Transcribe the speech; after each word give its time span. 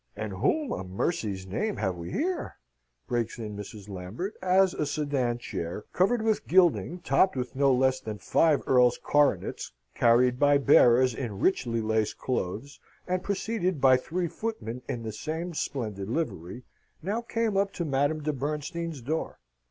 "And 0.15 0.33
whom 0.33 0.71
a 0.71 0.83
mercy's 0.83 1.45
name 1.45 1.77
have 1.77 1.95
we 1.95 2.09
here?" 2.09 2.55
breaks 3.05 3.37
in 3.37 3.55
Mrs. 3.55 3.87
Lambert, 3.87 4.33
as 4.41 4.73
a 4.73 4.87
sedan 4.87 5.37
chair, 5.37 5.85
covered 5.93 6.23
with 6.23 6.47
gilding, 6.47 7.01
topped 7.01 7.35
with 7.35 7.55
no 7.55 7.71
less 7.71 7.99
than 7.99 8.17
five 8.17 8.63
earl's 8.65 8.97
coronets, 8.97 9.73
carried 9.93 10.39
by 10.39 10.57
bearers 10.57 11.13
in 11.13 11.37
richly 11.39 11.81
laced 11.81 12.17
clothes, 12.17 12.79
and 13.07 13.21
preceded 13.21 13.79
by 13.79 13.95
three 13.95 14.27
footmen 14.27 14.81
in 14.89 15.03
the 15.03 15.13
same 15.13 15.53
splendid 15.53 16.09
livery, 16.09 16.63
now 17.03 17.21
came 17.21 17.55
up 17.55 17.71
to 17.73 17.85
Madame 17.85 18.23
de 18.23 18.33
Bernstein's 18.33 19.03
door. 19.03 19.37